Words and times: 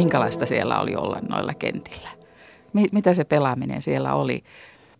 minkälaista 0.00 0.46
siellä 0.46 0.80
oli 0.80 0.94
olla 0.96 1.18
noilla 1.28 1.54
kentillä? 1.54 2.08
Mitä 2.92 3.14
se 3.14 3.24
pelaaminen 3.24 3.82
siellä 3.82 4.14
oli? 4.14 4.42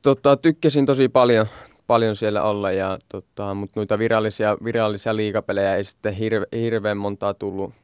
Tota, 0.02 0.36
tykkäsin 0.36 0.86
tosi 0.86 1.08
paljon, 1.08 1.46
paljon 1.86 2.16
siellä 2.16 2.42
olla, 2.42 2.72
ja, 2.72 2.98
tota, 3.08 3.54
mutta 3.54 3.80
noita 3.80 3.98
virallisia, 3.98 4.56
virallisia 4.64 5.16
liikapelejä 5.16 5.76
ei 5.76 5.84
sitten 5.84 6.14
hirve, 6.14 6.46
hirveän 6.52 6.96
montaa 6.96 7.34
tullut, 7.34 7.74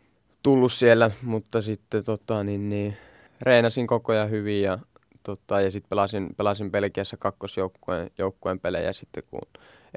tullut 0.43 0.73
siellä, 0.73 1.11
mutta 1.23 1.63
sitten 1.63 2.05
tota, 2.05 2.45
niin, 2.45 2.69
niin, 2.69 2.97
reenasin 3.43 3.87
koko 3.87 4.13
ajan 4.13 4.31
hyvin 4.31 4.63
ja, 4.63 4.79
tota, 5.23 5.61
ja 5.61 5.71
sitten 5.71 5.89
pelasin, 5.89 6.29
pelasin 6.37 6.71
Belgiassa 6.71 7.17
kakkosjoukkueen 7.17 8.11
joukkueen 8.19 8.61
pelejä 8.61 8.93
sitten, 8.93 9.23
kun 9.31 9.41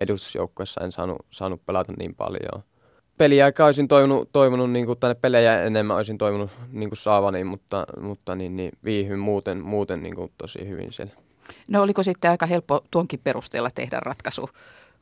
edustusjoukkueessa 0.01 0.81
en 0.83 0.91
saanut, 0.91 1.25
saanut 1.31 1.65
pelata 1.65 1.93
niin 1.97 2.15
paljon. 2.15 2.63
Peliaika 3.19 3.65
olisin 3.65 3.87
toivonut, 3.87 4.29
toivonut 4.31 4.71
niin 4.71 4.85
kuin, 4.85 4.99
tänne 4.99 5.15
pelejä 5.15 5.63
enemmän 5.63 5.97
olisin 5.97 6.17
toivonut 6.17 6.51
niin 6.71 6.89
kuin 6.89 6.97
saavani, 6.97 7.43
mutta, 7.43 7.85
mutta 8.01 8.35
niin, 8.35 8.55
niin, 8.55 8.71
viihyn 8.83 9.19
muuten, 9.19 9.63
muuten 9.63 10.03
niin 10.03 10.15
kuin, 10.15 10.31
tosi 10.37 10.67
hyvin 10.67 10.93
siellä. 10.93 11.13
No 11.69 11.81
oliko 11.81 12.03
sitten 12.03 12.31
aika 12.31 12.45
helppo 12.45 12.85
tuonkin 12.91 13.19
perusteella 13.23 13.69
tehdä 13.75 13.99
ratkaisu, 13.99 14.49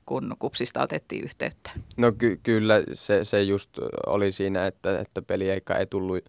kun 0.06 0.36
kupsista 0.40 0.82
otettiin 0.82 1.24
yhteyttä? 1.24 1.72
No 1.98 2.12
ky- 2.12 2.40
kyllä 2.44 2.84
se, 2.94 3.26
se 3.26 3.44
just 3.44 3.70
oli 4.06 4.32
siinä, 4.32 4.68
että, 4.68 5.00
että 5.00 5.22
peliaika 5.22 5.76
ei 5.76 5.86
tullut, 5.86 6.26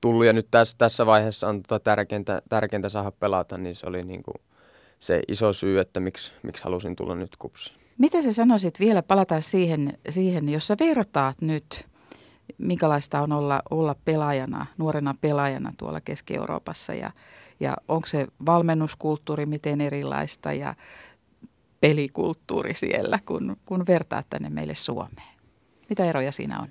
tullut 0.00 0.26
ja 0.26 0.32
nyt 0.32 0.48
tässä, 0.50 0.74
tässä 0.78 1.06
vaiheessa 1.06 1.48
on 1.48 1.62
tota 1.62 1.84
tärkeintä, 1.84 2.42
tärkeintä 2.48 2.88
saada 2.88 3.10
pelata, 3.10 3.58
niin 3.58 3.74
se 3.74 3.86
oli 3.86 4.04
niin 4.04 4.22
kuin 4.22 4.36
se 4.98 5.22
iso 5.28 5.52
syy, 5.52 5.80
että 5.80 6.00
miksi, 6.00 6.32
miksi 6.42 6.64
halusin 6.64 6.96
tulla 6.96 7.14
nyt 7.14 7.36
kupsiin. 7.38 7.80
Mitä 8.00 8.22
sä 8.22 8.32
sanoisit 8.32 8.80
vielä, 8.80 9.02
palataan 9.02 9.42
siihen, 9.42 9.98
siihen 10.08 10.48
jos 10.48 10.66
sä 10.66 10.76
vertaat 10.80 11.42
nyt, 11.42 11.86
minkälaista 12.58 13.20
on 13.20 13.32
olla, 13.32 13.62
olla 13.70 13.96
pelaajana, 14.04 14.66
nuorena 14.78 15.14
pelaajana 15.20 15.72
tuolla 15.78 16.00
Keski-Euroopassa 16.00 16.94
ja, 16.94 17.10
ja 17.60 17.76
onko 17.88 18.06
se 18.06 18.26
valmennuskulttuuri 18.46 19.46
miten 19.46 19.80
erilaista 19.80 20.52
ja 20.52 20.74
pelikulttuuri 21.80 22.74
siellä, 22.74 23.18
kun, 23.26 23.56
kun 23.66 23.84
vertaat 23.88 24.26
tänne 24.30 24.48
meille 24.50 24.74
Suomeen? 24.74 25.34
Mitä 25.88 26.04
eroja 26.04 26.32
siinä 26.32 26.60
on? 26.60 26.68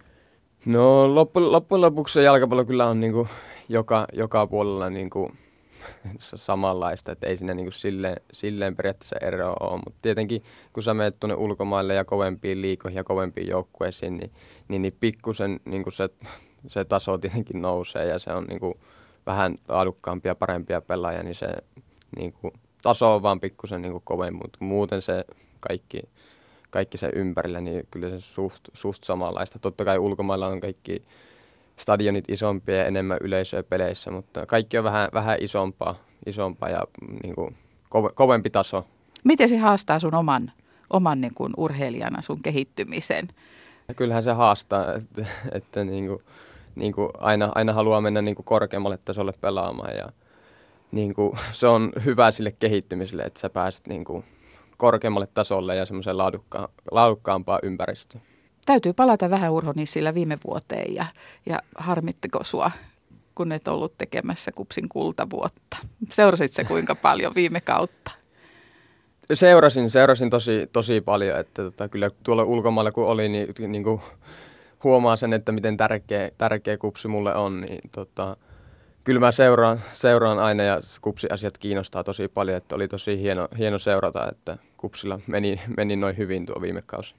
No 0.65 1.15
loppujen 1.15 1.81
lopuksi 1.81 2.19
jalkapallo 2.19 2.65
kyllä 2.65 2.87
on 2.87 2.99
niin 2.99 3.13
kuin 3.13 3.29
joka, 3.69 4.07
joka 4.13 4.47
puolella 4.47 4.89
niin 4.89 5.09
kuin 5.09 5.37
samanlaista, 6.19 7.11
että 7.11 7.27
ei 7.27 7.37
siinä 7.37 7.53
niin 7.53 7.65
kuin 7.65 7.73
silleen, 7.73 8.15
silleen 8.33 8.75
periaatteessa 8.75 9.15
eroa 9.21 9.55
ole, 9.59 9.81
mutta 9.85 9.99
tietenkin 10.01 10.43
kun 10.73 10.83
sä 10.83 10.93
menet 10.93 11.19
tuonne 11.19 11.35
ulkomaille 11.35 11.93
ja 11.93 12.05
kovempiin 12.05 12.61
liikoihin 12.61 12.97
ja 12.97 13.03
kovempiin 13.03 13.47
joukkueisiin, 13.47 14.17
niin, 14.17 14.31
niin, 14.67 14.81
niin 14.81 14.97
pikkusen 14.99 15.59
niin 15.65 15.83
kuin 15.83 15.93
se, 15.93 16.09
se 16.67 16.85
taso 16.85 17.17
tietenkin 17.17 17.61
nousee 17.61 18.05
ja 18.05 18.19
se 18.19 18.33
on 18.33 18.43
niin 18.43 18.59
kuin 18.59 18.73
vähän 19.25 19.55
laadukkaampia, 19.67 20.35
parempia 20.35 20.81
pelaajia, 20.81 21.23
niin 21.23 21.35
se 21.35 21.47
niin 22.17 22.33
kuin, 22.33 22.53
taso 22.81 23.15
on 23.15 23.23
vaan 23.23 23.39
pikkusen 23.39 23.81
niin 23.81 24.01
kovempi, 24.03 24.37
mutta 24.41 24.57
muuten 24.61 25.01
se 25.01 25.25
kaikki, 25.59 26.01
kaikki 26.69 26.97
se 26.97 27.11
ympärillä, 27.15 27.61
niin 27.61 27.87
kyllä 27.91 28.09
se 28.09 28.19
suht, 28.19 28.61
suht 28.73 29.03
samanlaista. 29.03 29.59
Totta 29.59 29.85
kai 29.85 29.97
ulkomailla 29.97 30.47
on 30.47 30.61
kaikki 30.61 31.03
stadionit 31.79 32.25
isompia 32.27 32.75
ja 32.75 32.85
enemmän 32.85 33.17
yleisöä 33.21 33.63
peleissä, 33.63 34.11
mutta 34.11 34.45
kaikki 34.45 34.77
on 34.77 34.83
vähän, 34.83 35.09
vähän 35.13 35.37
isompaa, 35.41 35.95
isompaa 36.25 36.69
ja 36.69 36.81
niin 37.23 37.35
kuin, 37.35 37.55
kovempi 38.15 38.49
taso. 38.49 38.85
Miten 39.23 39.49
se 39.49 39.57
haastaa 39.57 39.99
sun 39.99 40.15
oman, 40.15 40.51
oman 40.89 41.21
niin 41.21 41.33
kuin 41.33 41.53
urheilijana 41.57 42.21
sun 42.21 42.41
kehittymisen? 42.41 43.27
Kyllähän 43.95 44.23
se 44.23 44.31
haastaa, 44.31 44.93
että, 44.93 45.25
että 45.51 45.83
niin 45.83 46.07
kuin, 46.07 46.19
niin 46.75 46.93
kuin 46.93 47.09
aina, 47.17 47.51
aina 47.55 47.73
haluaa 47.73 48.01
mennä 48.01 48.21
niin 48.21 48.35
kuin 48.35 48.45
korkeammalle 48.45 48.97
tasolle 49.05 49.33
pelaamaan 49.41 49.97
ja 49.97 50.09
niin 50.91 51.13
kuin, 51.13 51.37
se 51.51 51.67
on 51.67 51.91
hyvä 52.05 52.31
sille 52.31 52.51
kehittymiselle, 52.59 53.23
että 53.23 53.39
sä 53.39 53.49
pääset 53.49 53.87
niin 53.87 54.05
kuin 54.05 54.23
korkeammalle 54.77 55.27
tasolle 55.33 55.75
ja 55.75 55.85
semmoiseen 55.85 56.17
laadukka- 56.17 56.69
laadukkaampaan 56.91 57.59
ympäristöön 57.63 58.23
täytyy 58.69 58.93
palata 58.93 59.29
vähän 59.29 59.51
Urho 59.51 59.73
Nissilä 59.75 60.13
viime 60.13 60.37
vuoteen 60.47 60.95
ja, 60.95 61.05
ja 61.45 61.59
harmittiko 61.75 62.43
sua, 62.43 62.71
kun 63.35 63.51
et 63.51 63.67
ollut 63.67 63.97
tekemässä 63.97 64.51
kupsin 64.51 64.89
kultavuotta? 64.89 65.77
Seurasit 66.11 66.53
se 66.53 66.63
kuinka 66.63 66.95
paljon 66.95 67.35
viime 67.35 67.61
kautta? 67.61 68.11
Seurasin, 69.33 69.89
seurasin 69.89 70.29
tosi, 70.29 70.69
tosi 70.73 71.01
paljon, 71.01 71.39
että 71.39 71.63
tota, 71.63 71.87
kyllä 71.87 72.09
tuolla 72.23 72.43
ulkomailla 72.43 72.91
kun 72.91 73.05
oli, 73.05 73.29
niin, 73.29 73.53
niin 73.67 73.83
kuin 73.83 74.01
huomaa 74.83 75.15
sen, 75.15 75.33
että 75.33 75.51
miten 75.51 75.77
tärkeä, 75.77 76.31
tärkeä 76.37 76.77
kupsi 76.77 77.07
mulle 77.07 77.35
on, 77.35 77.61
niin 77.61 77.81
tota, 77.91 78.37
kyllä 79.03 79.19
mä 79.19 79.31
seuraan, 79.31 79.79
seuraan 79.93 80.39
aina 80.39 80.63
ja 80.63 80.79
kupsiasiat 81.01 81.57
kiinnostaa 81.57 82.03
tosi 82.03 82.27
paljon, 82.27 82.57
että 82.57 82.75
oli 82.75 82.87
tosi 82.87 83.21
hieno, 83.21 83.47
hieno 83.57 83.79
seurata, 83.79 84.29
että 84.31 84.57
kupsilla 84.77 85.19
meni, 85.27 85.59
meni 85.77 85.95
noin 85.95 86.17
hyvin 86.17 86.45
tuo 86.45 86.61
viime 86.61 86.81
kausi. 86.85 87.15